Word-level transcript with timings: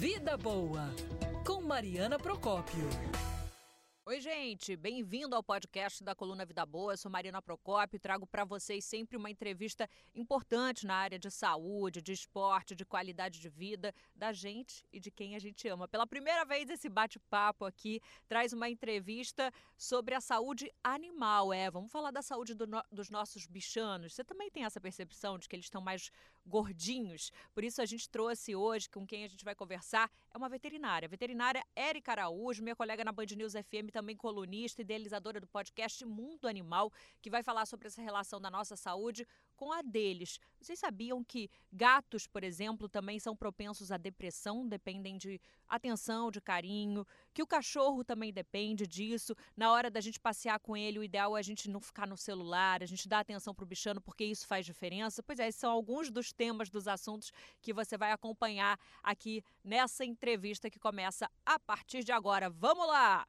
Vida 0.00 0.34
Boa, 0.34 0.88
com 1.44 1.60
Mariana 1.60 2.18
Procópio. 2.18 2.88
Oi, 4.06 4.18
gente, 4.18 4.74
bem-vindo 4.74 5.36
ao 5.36 5.42
podcast 5.42 6.02
da 6.02 6.14
Coluna 6.14 6.44
Vida 6.44 6.64
Boa. 6.66 6.94
Eu 6.94 6.96
sou 6.96 7.08
Marina 7.08 7.40
Procópio 7.40 7.96
e 7.96 8.00
trago 8.00 8.26
para 8.26 8.44
vocês 8.44 8.84
sempre 8.84 9.16
uma 9.16 9.30
entrevista 9.30 9.88
importante 10.14 10.86
na 10.86 10.94
área 10.94 11.18
de 11.18 11.30
saúde, 11.30 12.02
de 12.02 12.12
esporte, 12.12 12.74
de 12.74 12.84
qualidade 12.84 13.38
de 13.38 13.48
vida 13.48 13.94
da 14.16 14.32
gente 14.32 14.84
e 14.90 14.98
de 14.98 15.10
quem 15.10 15.36
a 15.36 15.38
gente 15.38 15.68
ama. 15.68 15.86
Pela 15.86 16.06
primeira 16.06 16.44
vez, 16.44 16.68
esse 16.70 16.88
bate-papo 16.88 17.66
aqui 17.66 18.00
traz 18.26 18.52
uma 18.54 18.68
entrevista 18.70 19.52
sobre 19.76 20.14
a 20.14 20.20
saúde 20.20 20.72
animal. 20.82 21.52
É, 21.52 21.70
vamos 21.70 21.92
falar 21.92 22.10
da 22.10 22.22
saúde 22.22 22.54
do 22.54 22.66
no 22.66 22.82
dos 22.90 23.10
nossos 23.10 23.46
bichanos. 23.46 24.14
Você 24.14 24.24
também 24.24 24.50
tem 24.50 24.64
essa 24.64 24.80
percepção 24.80 25.38
de 25.38 25.48
que 25.48 25.54
eles 25.54 25.66
estão 25.66 25.82
mais 25.82 26.10
gordinhos? 26.50 27.30
Por 27.54 27.64
isso, 27.64 27.80
a 27.80 27.86
gente 27.86 28.10
trouxe 28.10 28.54
hoje, 28.54 28.90
com 28.90 29.06
quem 29.06 29.24
a 29.24 29.28
gente 29.28 29.44
vai 29.44 29.54
conversar, 29.54 30.10
é 30.34 30.36
uma 30.36 30.48
veterinária. 30.48 31.08
Veterinária 31.08 31.64
Érica 31.74 32.12
Araújo, 32.12 32.62
minha 32.62 32.76
colega 32.76 33.04
na 33.04 33.12
Band 33.12 33.26
News 33.36 33.52
FM 33.52 33.90
também 33.90 34.16
colunista 34.16 34.82
e 34.82 34.84
idealizadora 34.84 35.40
do 35.40 35.46
podcast 35.46 36.04
Mundo 36.04 36.46
Animal, 36.46 36.92
que 37.22 37.30
vai 37.30 37.42
falar 37.42 37.64
sobre 37.64 37.86
essa 37.86 38.02
relação 38.02 38.40
da 38.40 38.50
nossa 38.50 38.76
saúde 38.76 39.26
com 39.60 39.74
a 39.74 39.82
deles. 39.82 40.40
Vocês 40.58 40.78
sabiam 40.78 41.22
que 41.22 41.50
gatos, 41.70 42.26
por 42.26 42.42
exemplo, 42.42 42.88
também 42.88 43.18
são 43.18 43.36
propensos 43.36 43.92
à 43.92 43.98
depressão, 43.98 44.66
dependem 44.66 45.18
de 45.18 45.38
atenção, 45.68 46.30
de 46.30 46.40
carinho, 46.40 47.06
que 47.34 47.42
o 47.42 47.46
cachorro 47.46 48.02
também 48.02 48.32
depende 48.32 48.86
disso. 48.86 49.36
Na 49.54 49.70
hora 49.70 49.90
da 49.90 50.00
gente 50.00 50.18
passear 50.18 50.58
com 50.60 50.74
ele, 50.74 50.98
o 50.98 51.04
ideal 51.04 51.36
é 51.36 51.40
a 51.40 51.42
gente 51.42 51.68
não 51.68 51.78
ficar 51.78 52.06
no 52.06 52.16
celular, 52.16 52.82
a 52.82 52.86
gente 52.86 53.06
dar 53.06 53.18
atenção 53.18 53.54
para 53.54 53.64
o 53.64 53.66
bichano, 53.66 54.00
porque 54.00 54.24
isso 54.24 54.46
faz 54.46 54.64
diferença. 54.64 55.22
Pois 55.22 55.38
é, 55.38 55.46
esses 55.46 55.60
são 55.60 55.70
alguns 55.70 56.10
dos 56.10 56.32
temas, 56.32 56.70
dos 56.70 56.88
assuntos 56.88 57.30
que 57.60 57.74
você 57.74 57.98
vai 57.98 58.12
acompanhar 58.12 58.80
aqui 59.02 59.44
nessa 59.62 60.06
entrevista 60.06 60.70
que 60.70 60.78
começa 60.78 61.30
a 61.44 61.58
partir 61.58 62.02
de 62.02 62.12
agora. 62.12 62.48
Vamos 62.48 62.88
lá! 62.88 63.28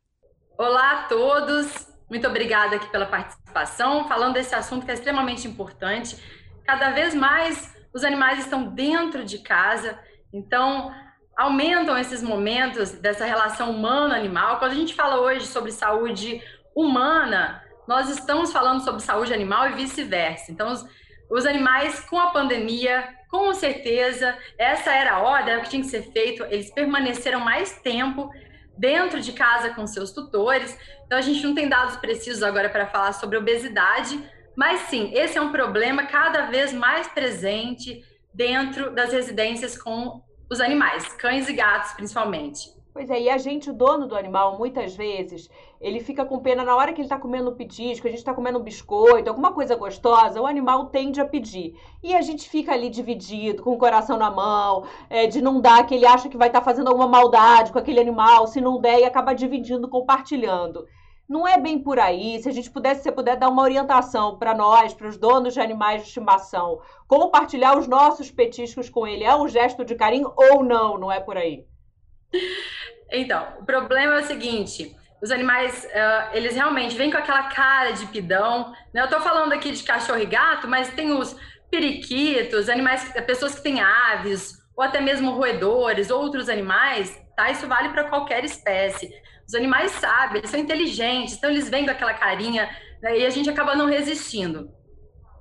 Olá 0.57 1.01
a 1.01 1.07
todos, 1.09 1.91
muito 2.11 2.27
obrigada 2.27 2.75
aqui 2.75 2.87
pela 2.87 3.05
participação, 3.05 4.05
falando 4.05 4.33
desse 4.33 4.53
assunto 4.53 4.83
que 4.85 4.91
é 4.91 4.95
extremamente 4.95 5.47
importante. 5.47 6.17
Cada 6.65 6.89
vez 6.89 7.15
mais 7.15 7.73
os 7.93 8.03
animais 8.03 8.39
estão 8.39 8.67
dentro 8.67 9.23
de 9.23 9.37
casa, 9.37 9.97
então 10.33 10.93
aumentam 11.37 11.97
esses 11.97 12.21
momentos 12.21 12.91
dessa 12.91 13.23
relação 13.23 13.71
humano-animal. 13.71 14.59
Quando 14.59 14.73
a 14.73 14.75
gente 14.75 14.93
fala 14.93 15.21
hoje 15.21 15.47
sobre 15.47 15.71
saúde 15.71 16.43
humana, 16.75 17.63
nós 17.87 18.09
estamos 18.09 18.51
falando 18.51 18.83
sobre 18.83 19.01
saúde 19.01 19.33
animal 19.33 19.69
e 19.69 19.75
vice-versa. 19.75 20.51
Então, 20.51 20.69
os, 20.69 20.85
os 21.29 21.45
animais 21.45 22.01
com 22.01 22.19
a 22.19 22.31
pandemia, 22.31 23.07
com 23.29 23.53
certeza, 23.53 24.37
essa 24.57 24.91
era 24.91 25.13
a 25.13 25.19
hora, 25.21 25.49
era 25.49 25.59
o 25.61 25.63
que 25.63 25.69
tinha 25.69 25.81
que 25.81 25.87
ser 25.87 26.11
feito, 26.11 26.43
eles 26.49 26.69
permaneceram 26.71 27.39
mais 27.39 27.79
tempo 27.79 28.29
dentro 28.81 29.21
de 29.21 29.31
casa 29.31 29.69
com 29.69 29.85
seus 29.85 30.11
tutores. 30.11 30.75
Então, 31.05 31.15
a 31.15 31.21
gente 31.21 31.45
não 31.45 31.53
tem 31.53 31.69
dados 31.69 31.97
precisos 31.97 32.41
agora 32.41 32.67
para 32.67 32.87
falar 32.87 33.13
sobre 33.13 33.37
obesidade, 33.37 34.19
mas 34.55 34.81
sim, 34.89 35.11
esse 35.13 35.37
é 35.37 35.41
um 35.41 35.51
problema 35.51 36.07
cada 36.07 36.47
vez 36.47 36.73
mais 36.73 37.07
presente 37.07 38.03
dentro 38.33 38.89
das 38.95 39.13
residências 39.13 39.77
com 39.77 40.23
os 40.49 40.59
animais, 40.59 41.13
cães 41.13 41.47
e 41.47 41.53
gatos 41.53 41.93
principalmente. 41.93 42.80
Pois 42.93 43.09
é, 43.09 43.21
e 43.21 43.29
a 43.29 43.37
gente, 43.37 43.69
o 43.69 43.73
dono 43.73 44.05
do 44.05 44.17
animal, 44.17 44.57
muitas 44.57 44.93
vezes, 44.93 45.49
ele 45.79 46.01
fica 46.01 46.25
com 46.25 46.39
pena 46.39 46.61
na 46.61 46.75
hora 46.75 46.91
que 46.91 46.99
ele 46.99 47.05
está 47.05 47.17
comendo 47.17 47.49
um 47.49 47.55
petisco, 47.55 48.05
a 48.05 48.09
gente 48.09 48.19
está 48.19 48.33
comendo 48.33 48.59
um 48.59 48.63
biscoito, 48.63 49.29
alguma 49.29 49.53
coisa 49.53 49.77
gostosa, 49.77 50.41
o 50.41 50.45
animal 50.45 50.87
tende 50.87 51.21
a 51.21 51.25
pedir. 51.25 51.79
E 52.03 52.13
a 52.13 52.21
gente 52.21 52.49
fica 52.49 52.73
ali 52.73 52.89
dividido, 52.89 53.63
com 53.63 53.71
o 53.71 53.77
coração 53.77 54.17
na 54.17 54.29
mão, 54.29 54.83
é, 55.09 55.25
de 55.25 55.41
não 55.41 55.61
dar, 55.61 55.85
que 55.85 55.95
ele 55.95 56.05
acha 56.05 56.27
que 56.27 56.35
vai 56.35 56.49
estar 56.49 56.59
tá 56.59 56.65
fazendo 56.65 56.89
alguma 56.89 57.07
maldade 57.07 57.71
com 57.71 57.79
aquele 57.79 58.01
animal, 58.01 58.45
se 58.45 58.59
não 58.59 58.81
der, 58.81 58.99
e 58.99 59.05
acaba 59.05 59.33
dividindo, 59.33 59.87
compartilhando. 59.87 60.85
Não 61.29 61.47
é 61.47 61.57
bem 61.57 61.79
por 61.79 61.97
aí. 61.97 62.41
Se 62.43 62.49
a 62.49 62.51
gente 62.51 62.69
pudesse, 62.69 63.03
se 63.03 63.11
puder 63.11 63.37
dar 63.37 63.47
uma 63.47 63.61
orientação 63.61 64.37
para 64.37 64.53
nós, 64.53 64.93
para 64.93 65.07
os 65.07 65.17
donos 65.17 65.53
de 65.53 65.61
animais 65.61 66.01
de 66.01 66.07
estimação, 66.09 66.81
compartilhar 67.07 67.77
os 67.77 67.87
nossos 67.87 68.29
petiscos 68.29 68.89
com 68.89 69.07
ele, 69.07 69.23
é 69.23 69.33
um 69.33 69.47
gesto 69.47 69.85
de 69.85 69.95
carinho 69.95 70.33
ou 70.35 70.61
não? 70.61 70.97
Não 70.97 71.09
é 71.09 71.21
por 71.21 71.37
aí? 71.37 71.65
Então, 73.11 73.45
o 73.59 73.65
problema 73.65 74.15
é 74.15 74.19
o 74.19 74.25
seguinte: 74.25 74.95
os 75.21 75.31
animais, 75.31 75.85
uh, 75.85 76.35
eles 76.35 76.55
realmente 76.55 76.95
vêm 76.95 77.11
com 77.11 77.17
aquela 77.17 77.43
cara 77.43 77.91
de 77.91 78.05
pidão. 78.07 78.71
Né? 78.93 79.01
Eu 79.01 79.05
estou 79.05 79.21
falando 79.21 79.53
aqui 79.53 79.71
de 79.71 79.83
cachorro 79.83 80.19
e 80.19 80.25
gato, 80.25 80.67
mas 80.67 80.89
tem 80.93 81.11
os 81.11 81.35
periquitos, 81.69 82.69
animais, 82.69 83.13
pessoas 83.25 83.55
que 83.55 83.63
têm 83.63 83.79
aves, 83.79 84.61
ou 84.75 84.83
até 84.83 84.99
mesmo 84.99 85.31
roedores, 85.31 86.09
outros 86.09 86.49
animais, 86.49 87.17
tá? 87.35 87.49
Isso 87.49 87.67
vale 87.67 87.89
para 87.89 88.05
qualquer 88.05 88.43
espécie. 88.43 89.09
Os 89.47 89.53
animais 89.53 89.91
sabem, 89.91 90.39
eles 90.39 90.49
são 90.49 90.59
inteligentes, 90.59 91.35
então 91.35 91.49
eles 91.49 91.69
vêm 91.69 91.85
com 91.85 91.91
aquela 91.91 92.13
carinha 92.13 92.69
né? 93.01 93.19
e 93.19 93.25
a 93.25 93.29
gente 93.29 93.49
acaba 93.49 93.75
não 93.75 93.85
resistindo. 93.85 94.69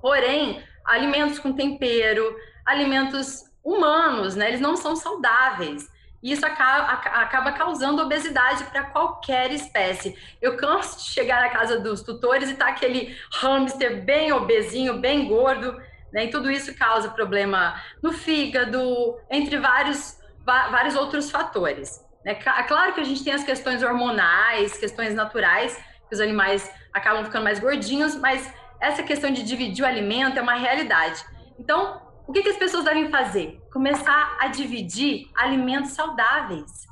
Porém, 0.01 0.63
alimentos 0.85 1.39
com 1.39 1.53
tempero, 1.53 2.35
alimentos 2.65 3.43
humanos, 3.63 4.35
né? 4.35 4.47
Eles 4.47 4.61
não 4.61 4.75
são 4.75 4.95
saudáveis. 4.95 5.87
E 6.21 6.31
isso 6.31 6.45
acaba, 6.45 6.91
acaba 6.91 7.51
causando 7.51 8.01
obesidade 8.01 8.63
para 8.65 8.83
qualquer 8.83 9.51
espécie. 9.51 10.15
Eu 10.41 10.55
canso 10.55 10.99
de 10.99 11.05
chegar 11.11 11.41
na 11.41 11.49
casa 11.49 11.79
dos 11.79 12.01
tutores 12.01 12.49
e 12.49 12.55
tá 12.55 12.67
aquele 12.67 13.17
hamster 13.33 14.03
bem 14.03 14.31
obesinho, 14.31 14.99
bem 14.99 15.27
gordo, 15.27 15.81
né? 16.13 16.25
E 16.25 16.29
tudo 16.29 16.51
isso 16.51 16.75
causa 16.77 17.09
problema 17.09 17.81
no 18.03 18.11
fígado, 18.11 19.17
entre 19.29 19.57
vários, 19.57 20.19
vários 20.45 20.95
outros 20.95 21.31
fatores. 21.31 22.05
Né? 22.23 22.35
Claro 22.35 22.93
que 22.93 22.99
a 22.99 23.03
gente 23.03 23.23
tem 23.23 23.33
as 23.33 23.43
questões 23.43 23.81
hormonais, 23.81 24.77
questões 24.77 25.15
naturais, 25.15 25.75
que 26.07 26.13
os 26.13 26.21
animais 26.21 26.71
acabam 26.93 27.23
ficando 27.23 27.43
mais 27.43 27.59
gordinhos, 27.59 28.15
mas 28.15 28.53
essa 28.79 29.01
questão 29.01 29.31
de 29.31 29.43
dividir 29.43 29.83
o 29.83 29.87
alimento 29.87 30.37
é 30.37 30.41
uma 30.41 30.55
realidade. 30.55 31.23
Então, 31.57 32.01
o 32.27 32.33
que, 32.33 32.43
que 32.43 32.49
as 32.49 32.57
pessoas 32.57 32.85
devem 32.85 33.09
fazer? 33.09 33.61
Começar 33.71 34.37
a 34.39 34.47
dividir 34.47 35.29
alimentos 35.35 35.91
saudáveis. 35.91 36.87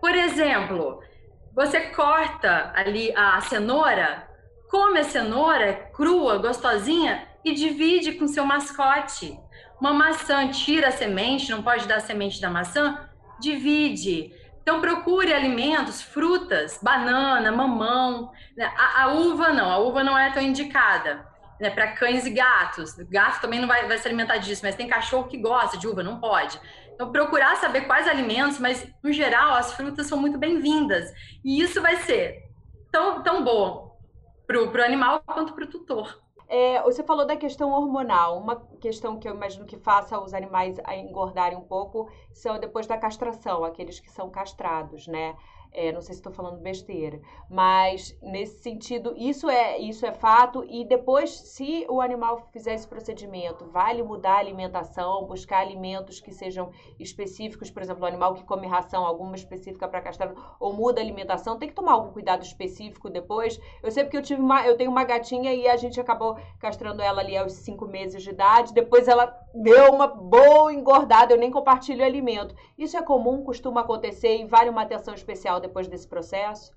Por 0.00 0.14
exemplo, 0.14 1.00
você 1.54 1.80
corta 1.80 2.72
ali 2.74 3.14
a 3.16 3.40
cenoura, 3.42 4.28
come 4.70 5.00
a 5.00 5.04
cenoura 5.04 5.72
crua, 5.94 6.38
gostosinha 6.38 7.26
e 7.44 7.54
divide 7.54 8.12
com 8.12 8.26
seu 8.26 8.44
mascote. 8.44 9.38
Uma 9.80 9.92
maçã, 9.92 10.48
tira 10.48 10.88
a 10.88 10.92
semente, 10.92 11.50
não 11.50 11.62
pode 11.62 11.86
dar 11.86 12.00
semente 12.00 12.40
da 12.40 12.50
maçã, 12.50 13.08
divide. 13.40 14.32
Então 14.62 14.80
procure 14.80 15.32
alimentos, 15.32 16.02
frutas, 16.02 16.78
banana, 16.82 17.52
mamão. 17.52 18.32
Né? 18.56 18.70
A, 18.76 19.02
a 19.02 19.12
uva 19.12 19.50
não, 19.50 19.70
a 19.70 19.78
uva 19.78 20.02
não 20.02 20.18
é 20.18 20.30
tão 20.30 20.42
indicada 20.42 21.33
né, 21.64 21.70
para 21.70 21.92
cães 21.92 22.26
e 22.26 22.30
gatos. 22.30 22.92
Gato 23.08 23.40
também 23.40 23.58
não 23.58 23.66
vai, 23.66 23.88
vai 23.88 23.96
se 23.96 24.06
alimentar 24.06 24.36
disso, 24.36 24.60
mas 24.62 24.74
tem 24.74 24.86
cachorro 24.86 25.26
que 25.26 25.38
gosta 25.38 25.78
de 25.78 25.88
uva, 25.88 26.02
não 26.02 26.20
pode. 26.20 26.60
Então, 26.92 27.10
procurar 27.10 27.56
saber 27.56 27.86
quais 27.86 28.06
alimentos, 28.06 28.58
mas 28.58 28.86
no 29.02 29.10
geral 29.10 29.54
as 29.54 29.72
frutas 29.72 30.06
são 30.06 30.18
muito 30.18 30.36
bem-vindas. 30.36 31.10
E 31.42 31.62
isso 31.62 31.80
vai 31.80 31.96
ser 31.96 32.42
tão, 32.92 33.22
tão 33.22 33.42
bom 33.42 33.98
para 34.46 34.60
o 34.60 34.84
animal 34.84 35.22
quanto 35.24 35.54
para 35.54 35.64
o 35.64 35.68
tutor. 35.68 36.22
É, 36.46 36.82
você 36.82 37.02
falou 37.02 37.26
da 37.26 37.34
questão 37.34 37.70
hormonal. 37.70 38.38
Uma 38.38 38.56
questão 38.78 39.18
que 39.18 39.26
eu 39.26 39.34
imagino 39.34 39.64
que 39.64 39.78
faça 39.78 40.20
os 40.20 40.34
animais 40.34 40.76
engordarem 40.98 41.56
um 41.56 41.64
pouco 41.64 42.10
são 42.34 42.60
depois 42.60 42.86
da 42.86 42.98
castração, 42.98 43.64
aqueles 43.64 43.98
que 43.98 44.10
são 44.10 44.30
castrados, 44.30 45.06
né? 45.06 45.34
É, 45.76 45.90
não 45.90 46.00
sei 46.00 46.14
se 46.14 46.20
estou 46.20 46.32
falando 46.32 46.60
besteira, 46.60 47.20
mas 47.50 48.16
nesse 48.22 48.62
sentido, 48.62 49.12
isso 49.16 49.50
é, 49.50 49.76
isso 49.76 50.06
é 50.06 50.12
fato. 50.12 50.64
E 50.68 50.84
depois, 50.84 51.30
se 51.30 51.84
o 51.90 52.00
animal 52.00 52.48
fizer 52.52 52.74
esse 52.74 52.86
procedimento, 52.86 53.66
vale 53.66 54.00
mudar 54.00 54.34
a 54.34 54.38
alimentação, 54.38 55.26
buscar 55.26 55.58
alimentos 55.58 56.20
que 56.20 56.30
sejam 56.30 56.70
específicos, 56.96 57.72
por 57.72 57.82
exemplo, 57.82 58.04
o 58.04 58.06
animal 58.06 58.34
que 58.34 58.44
come 58.44 58.68
ração, 58.68 59.04
alguma 59.04 59.34
específica 59.34 59.88
para 59.88 60.00
castrar, 60.00 60.32
ou 60.60 60.72
muda 60.72 61.00
a 61.00 61.04
alimentação, 61.04 61.58
tem 61.58 61.68
que 61.68 61.74
tomar 61.74 61.94
algum 61.94 62.12
cuidado 62.12 62.44
específico 62.44 63.10
depois. 63.10 63.60
Eu 63.82 63.90
sei 63.90 64.04
porque 64.04 64.16
eu 64.16 64.22
tive 64.22 64.40
uma, 64.40 64.64
eu 64.64 64.76
tenho 64.76 64.92
uma 64.92 65.02
gatinha 65.02 65.52
e 65.52 65.66
a 65.66 65.76
gente 65.76 66.00
acabou 66.00 66.38
castrando 66.60 67.02
ela 67.02 67.20
ali 67.20 67.36
aos 67.36 67.52
cinco 67.52 67.84
meses 67.84 68.22
de 68.22 68.30
idade. 68.30 68.72
Depois 68.72 69.08
ela 69.08 69.26
deu 69.52 69.92
uma 69.92 70.06
boa 70.06 70.72
engordada, 70.72 71.32
eu 71.32 71.38
nem 71.38 71.50
compartilho 71.50 72.04
alimento. 72.04 72.54
Isso 72.78 72.96
é 72.96 73.02
comum, 73.02 73.42
costuma 73.42 73.80
acontecer 73.80 74.36
e 74.36 74.44
vale 74.44 74.70
uma 74.70 74.82
atenção 74.82 75.14
especial 75.14 75.63
depois 75.66 75.88
desse 75.88 76.06
processo? 76.06 76.72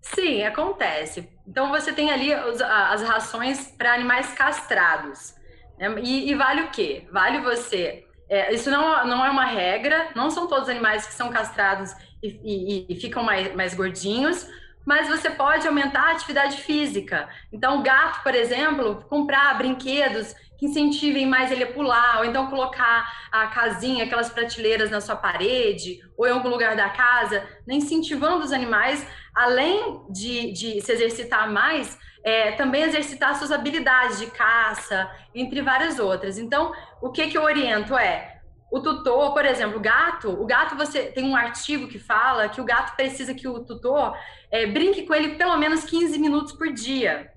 Sim, 0.00 0.42
acontece. 0.44 1.28
Então 1.46 1.70
você 1.70 1.92
tem 1.92 2.10
ali 2.10 2.32
as 2.32 3.02
rações 3.02 3.70
para 3.76 3.92
animais 3.92 4.32
castrados. 4.32 5.34
Né? 5.78 5.94
E, 6.02 6.30
e, 6.30 6.34
vale 6.34 6.62
o 6.62 6.70
quê? 6.70 7.06
Vale 7.12 7.40
você. 7.40 8.06
É, 8.28 8.52
isso 8.54 8.70
não, 8.70 9.06
não 9.06 9.24
é 9.24 9.30
uma 9.30 9.44
regra, 9.44 10.10
não 10.14 10.30
são 10.30 10.46
todos 10.46 10.64
os 10.64 10.70
animais 10.70 11.06
que 11.06 11.12
são 11.12 11.30
castrados 11.30 11.92
e, 12.22 12.28
e, 12.44 12.86
e 12.88 13.00
ficam 13.00 13.22
mais, 13.22 13.54
mais 13.54 13.74
gordinhos, 13.74 14.46
mas 14.84 15.08
você 15.08 15.30
pode 15.30 15.66
aumentar 15.66 16.08
a 16.08 16.12
atividade 16.12 16.58
física. 16.62 17.28
Então, 17.52 17.78
o 17.78 17.82
gato, 17.82 18.22
por 18.22 18.34
exemplo, 18.34 19.04
comprar 19.08 19.56
brinquedos 19.56 20.34
que 20.58 20.66
incentivem 20.66 21.26
mais 21.26 21.50
ele 21.50 21.64
a 21.64 21.72
pular, 21.72 22.18
ou 22.18 22.24
então 22.26 22.48
colocar 22.48 23.10
a 23.32 23.46
casinha, 23.46 24.04
aquelas 24.04 24.28
prateleiras 24.28 24.90
na 24.90 25.00
sua 25.00 25.16
parede, 25.16 26.00
ou 26.18 26.26
em 26.26 26.32
algum 26.32 26.50
lugar 26.50 26.76
da 26.76 26.90
casa, 26.90 27.42
né, 27.66 27.76
incentivando 27.76 28.44
os 28.44 28.52
animais, 28.52 29.06
além 29.34 30.02
de, 30.10 30.52
de 30.52 30.80
se 30.82 30.92
exercitar 30.92 31.50
mais, 31.50 31.98
é, 32.22 32.52
também 32.52 32.82
exercitar 32.82 33.36
suas 33.36 33.50
habilidades 33.50 34.18
de 34.18 34.26
caça, 34.26 35.10
entre 35.34 35.62
várias 35.62 35.98
outras. 35.98 36.36
Então, 36.36 36.72
o 37.00 37.10
que, 37.10 37.28
que 37.28 37.38
eu 37.38 37.42
oriento 37.42 37.96
é 37.96 38.39
o 38.70 38.78
tutor, 38.80 39.32
por 39.32 39.44
exemplo, 39.44 39.78
o 39.78 39.80
gato, 39.80 40.30
o 40.30 40.46
gato 40.46 40.76
você 40.76 41.06
tem 41.06 41.24
um 41.24 41.34
artigo 41.34 41.88
que 41.88 41.98
fala 41.98 42.48
que 42.48 42.60
o 42.60 42.64
gato 42.64 42.94
precisa 42.94 43.34
que 43.34 43.48
o 43.48 43.64
tutor 43.64 44.16
é, 44.50 44.64
brinque 44.66 45.02
com 45.02 45.14
ele 45.14 45.34
pelo 45.34 45.56
menos 45.56 45.82
15 45.84 46.16
minutos 46.18 46.52
por 46.52 46.72
dia. 46.72 47.32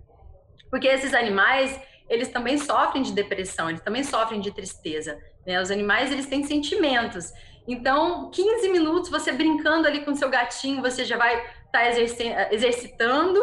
Porque 0.69 0.87
esses 0.87 1.13
animais, 1.13 1.79
eles 2.07 2.29
também 2.29 2.59
sofrem 2.59 3.01
de 3.01 3.11
depressão, 3.11 3.69
eles 3.69 3.81
também 3.81 4.03
sofrem 4.03 4.39
de 4.39 4.51
tristeza. 4.51 5.19
Né? 5.45 5.59
Os 5.59 5.71
animais, 5.71 6.11
eles 6.11 6.27
têm 6.27 6.43
sentimentos. 6.43 7.31
Então, 7.67 8.29
15 8.29 8.69
minutos 8.69 9.09
você 9.09 9.31
brincando 9.31 9.87
ali 9.87 10.05
com 10.05 10.13
seu 10.15 10.29
gatinho, 10.29 10.81
você 10.81 11.03
já 11.03 11.17
vai 11.17 11.35
estar 11.35 11.71
tá 11.71 12.51
exercitando. 12.51 13.39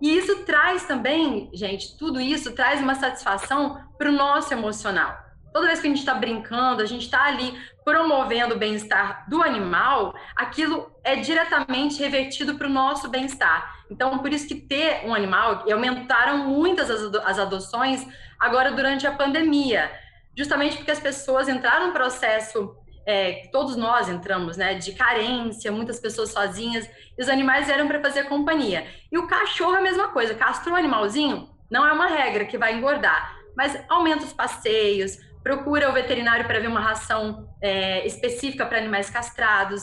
E 0.00 0.16
isso 0.16 0.44
traz 0.44 0.84
também, 0.84 1.50
gente, 1.52 1.96
tudo 1.96 2.20
isso 2.20 2.52
traz 2.52 2.80
uma 2.80 2.94
satisfação 2.94 3.80
para 3.98 4.08
o 4.08 4.12
nosso 4.12 4.52
emocional 4.52 5.23
toda 5.54 5.68
vez 5.68 5.80
que 5.80 5.86
a 5.86 5.90
gente 5.90 6.00
está 6.00 6.14
brincando, 6.14 6.82
a 6.82 6.84
gente 6.84 7.02
está 7.02 7.26
ali 7.26 7.56
promovendo 7.84 8.56
o 8.56 8.58
bem-estar 8.58 9.24
do 9.30 9.40
animal, 9.40 10.12
aquilo 10.34 10.90
é 11.04 11.14
diretamente 11.14 12.02
revertido 12.02 12.56
para 12.56 12.66
o 12.66 12.70
nosso 12.70 13.08
bem-estar. 13.08 13.72
Então, 13.88 14.18
por 14.18 14.32
isso 14.32 14.48
que 14.48 14.56
ter 14.56 15.06
um 15.06 15.14
animal, 15.14 15.62
e 15.64 15.72
aumentaram 15.72 16.38
muitas 16.38 16.90
as 16.90 17.38
adoções 17.38 18.04
agora 18.36 18.72
durante 18.72 19.06
a 19.06 19.12
pandemia, 19.12 19.92
justamente 20.36 20.76
porque 20.76 20.90
as 20.90 20.98
pessoas 20.98 21.48
entraram 21.48 21.86
no 21.86 21.92
processo, 21.92 22.76
é, 23.06 23.48
todos 23.52 23.76
nós 23.76 24.08
entramos, 24.08 24.56
né, 24.56 24.74
de 24.74 24.92
carência, 24.94 25.70
muitas 25.70 26.00
pessoas 26.00 26.32
sozinhas, 26.32 26.90
e 27.16 27.22
os 27.22 27.28
animais 27.28 27.68
eram 27.68 27.86
para 27.86 28.00
fazer 28.00 28.24
companhia. 28.24 28.88
E 29.12 29.16
o 29.16 29.28
cachorro 29.28 29.76
é 29.76 29.78
a 29.78 29.82
mesma 29.82 30.08
coisa, 30.08 30.34
castrou 30.34 30.74
um 30.74 30.78
animalzinho, 30.78 31.48
não 31.70 31.86
é 31.86 31.92
uma 31.92 32.08
regra 32.08 32.44
que 32.44 32.58
vai 32.58 32.74
engordar, 32.74 33.36
mas 33.56 33.78
aumenta 33.88 34.24
os 34.24 34.32
passeios, 34.32 35.16
procura 35.44 35.90
o 35.90 35.92
veterinário 35.92 36.46
para 36.46 36.58
ver 36.58 36.68
uma 36.68 36.80
ração 36.80 37.46
é, 37.60 38.04
específica 38.06 38.64
para 38.64 38.78
animais 38.78 39.10
castrados 39.10 39.82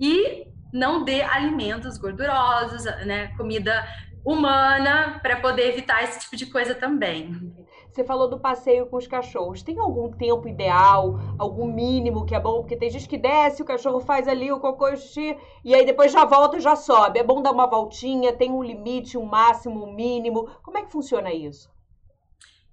e 0.00 0.46
não 0.72 1.04
dê 1.04 1.20
alimentos 1.20 1.98
gordurosos, 1.98 2.84
né, 3.04 3.28
comida 3.36 3.86
humana, 4.24 5.20
para 5.22 5.36
poder 5.36 5.68
evitar 5.68 6.02
esse 6.02 6.20
tipo 6.20 6.34
de 6.34 6.46
coisa 6.46 6.74
também. 6.74 7.52
Você 7.90 8.04
falou 8.04 8.30
do 8.30 8.40
passeio 8.40 8.86
com 8.86 8.96
os 8.96 9.06
cachorros. 9.06 9.62
Tem 9.62 9.78
algum 9.78 10.10
tempo 10.12 10.48
ideal, 10.48 11.18
algum 11.38 11.70
mínimo 11.70 12.24
que 12.24 12.34
é 12.34 12.40
bom? 12.40 12.60
Porque 12.60 12.76
tem 12.76 12.88
gente 12.88 13.06
que 13.06 13.18
desce, 13.18 13.60
o 13.60 13.66
cachorro 13.66 14.00
faz 14.00 14.26
ali 14.26 14.50
o 14.50 14.60
cocô 14.60 14.88
e 14.88 14.94
o 14.94 14.96
xixi, 14.96 15.36
e 15.62 15.74
aí 15.74 15.84
depois 15.84 16.10
já 16.10 16.24
volta 16.24 16.56
e 16.56 16.60
já 16.60 16.74
sobe. 16.74 17.18
É 17.18 17.22
bom 17.22 17.42
dar 17.42 17.50
uma 17.50 17.66
voltinha? 17.66 18.32
Tem 18.32 18.50
um 18.50 18.62
limite, 18.62 19.18
um 19.18 19.26
máximo, 19.26 19.84
um 19.84 19.92
mínimo? 19.92 20.48
Como 20.62 20.78
é 20.78 20.82
que 20.82 20.92
funciona 20.92 21.30
isso? 21.34 21.68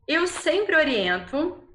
Eu 0.08 0.26
sempre 0.26 0.78
oriento 0.78 1.69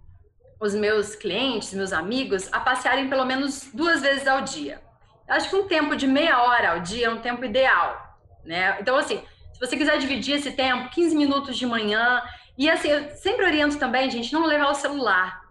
os 0.60 0.74
meus 0.74 1.14
clientes, 1.14 1.72
meus 1.74 1.92
amigos, 1.92 2.48
a 2.52 2.60
passearem 2.60 3.08
pelo 3.08 3.24
menos 3.24 3.68
duas 3.72 4.00
vezes 4.00 4.26
ao 4.26 4.42
dia. 4.42 4.80
Acho 5.28 5.48
que 5.48 5.56
um 5.56 5.66
tempo 5.66 5.96
de 5.96 6.06
meia 6.06 6.42
hora 6.42 6.72
ao 6.72 6.80
dia 6.80 7.06
é 7.06 7.10
um 7.10 7.20
tempo 7.20 7.44
ideal, 7.44 8.18
né? 8.44 8.76
Então, 8.80 8.96
assim, 8.96 9.22
se 9.52 9.60
você 9.60 9.76
quiser 9.76 9.98
dividir 9.98 10.36
esse 10.36 10.52
tempo, 10.52 10.90
15 10.90 11.16
minutos 11.16 11.56
de 11.56 11.66
manhã, 11.66 12.22
e 12.56 12.68
assim, 12.70 12.88
eu 12.88 13.10
sempre 13.16 13.44
oriento 13.44 13.78
também, 13.78 14.10
gente, 14.10 14.32
não 14.32 14.46
levar 14.46 14.70
o 14.70 14.74
celular. 14.74 15.42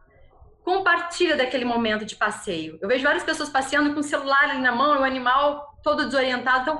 Compartilha 0.63 1.35
daquele 1.35 1.65
momento 1.65 2.05
de 2.05 2.15
passeio. 2.15 2.77
Eu 2.81 2.87
vejo 2.87 3.03
várias 3.03 3.23
pessoas 3.23 3.49
passeando 3.49 3.93
com 3.93 3.99
o 3.99 4.03
celular 4.03 4.43
ali 4.43 4.59
na 4.59 4.71
mão, 4.71 5.01
o 5.01 5.03
animal 5.03 5.77
todo 5.83 6.05
desorientado. 6.05 6.61
Então, 6.61 6.79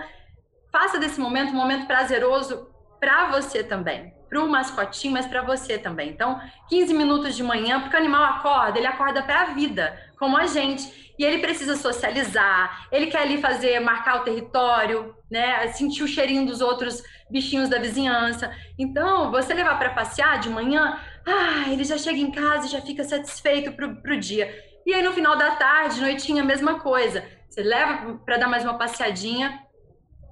faça 0.72 0.98
desse 0.98 1.20
momento 1.20 1.52
um 1.52 1.56
momento 1.56 1.86
prazeroso 1.86 2.74
para 3.04 3.30
você 3.32 3.62
também 3.62 4.14
para 4.30 4.42
o 4.42 4.50
mascotinho, 4.50 5.14
mas 5.14 5.28
para 5.28 5.44
você 5.44 5.78
também. 5.78 6.10
Então, 6.10 6.42
15 6.68 6.92
minutos 6.92 7.36
de 7.36 7.44
manhã, 7.44 7.82
porque 7.82 7.96
o 7.96 8.00
animal 8.00 8.24
acorda, 8.24 8.80
ele 8.80 8.88
acorda 8.88 9.22
para 9.22 9.42
a 9.42 9.46
vida, 9.54 9.96
como 10.18 10.36
a 10.36 10.48
gente. 10.48 11.14
E 11.20 11.24
ele 11.24 11.38
precisa 11.38 11.76
socializar, 11.76 12.88
ele 12.92 13.08
quer 13.08 13.20
ali 13.20 13.40
fazer, 13.40 13.80
marcar 13.80 14.22
o 14.22 14.24
território, 14.24 15.16
né? 15.30 15.68
Sentir 15.68 16.02
o 16.02 16.08
cheirinho 16.08 16.48
dos 16.48 16.62
outros 16.62 17.04
bichinhos 17.30 17.70
da 17.70 17.78
vizinhança. 17.78 18.52
Então, 18.80 19.30
você 19.30 19.54
levar 19.54 19.78
para 19.78 19.92
passear 19.92 20.40
de 20.40 20.50
manhã, 20.50 20.98
ah, 21.28 21.70
ele 21.70 21.84
já 21.84 21.98
chega 21.98 22.18
em 22.18 22.32
casa 22.32 22.66
e 22.66 22.72
já 22.72 22.82
fica 22.82 23.04
satisfeito 23.04 23.74
para 23.74 24.16
o 24.16 24.20
dia. 24.20 24.52
E 24.84 24.94
aí, 24.96 25.04
no 25.04 25.14
final 25.14 25.38
da 25.38 25.58
tarde, 25.58 26.02
noitinha, 26.02 26.42
a 26.42 26.46
mesma 26.46 26.80
coisa. 26.80 27.24
Você 27.48 27.62
leva 27.62 28.20
para 28.26 28.38
dar 28.38 28.48
mais 28.48 28.64
uma 28.64 28.80
passeadinha. 28.80 29.60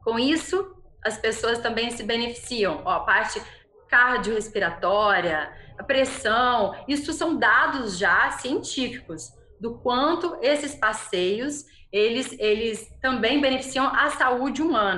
Com 0.03 0.17
isso, 0.17 0.80
as 1.03 1.17
pessoas 1.17 1.59
também 1.59 1.91
se 1.91 2.03
beneficiam. 2.03 2.81
Ó, 2.85 2.89
a 2.89 2.99
parte 3.01 3.41
cardiorrespiratória, 3.87 5.51
a 5.77 5.83
pressão, 5.83 6.75
isso 6.87 7.11
são 7.11 7.37
dados 7.37 7.97
já 7.97 8.31
científicos 8.31 9.33
do 9.59 9.77
quanto 9.79 10.37
esses 10.41 10.73
passeios 10.73 11.65
eles, 11.91 12.33
eles 12.39 12.87
também 13.01 13.41
beneficiam 13.41 13.85
a 13.85 14.09
saúde 14.11 14.61
humana. 14.61 14.89